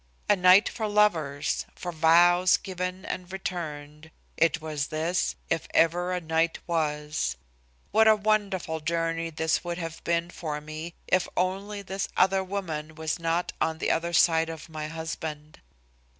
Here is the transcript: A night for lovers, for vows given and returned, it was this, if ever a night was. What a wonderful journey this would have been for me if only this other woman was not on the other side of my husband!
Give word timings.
A 0.27 0.35
night 0.35 0.67
for 0.67 0.87
lovers, 0.87 1.67
for 1.75 1.91
vows 1.91 2.57
given 2.57 3.05
and 3.05 3.31
returned, 3.31 4.09
it 4.35 4.59
was 4.59 4.87
this, 4.87 5.35
if 5.47 5.67
ever 5.75 6.11
a 6.11 6.19
night 6.19 6.57
was. 6.65 7.35
What 7.91 8.07
a 8.07 8.15
wonderful 8.15 8.79
journey 8.79 9.29
this 9.29 9.63
would 9.63 9.77
have 9.77 10.03
been 10.03 10.31
for 10.31 10.59
me 10.59 10.95
if 11.05 11.27
only 11.37 11.83
this 11.83 12.09
other 12.17 12.43
woman 12.43 12.95
was 12.95 13.19
not 13.19 13.53
on 13.61 13.77
the 13.77 13.91
other 13.91 14.11
side 14.11 14.49
of 14.49 14.69
my 14.69 14.87
husband! 14.87 15.61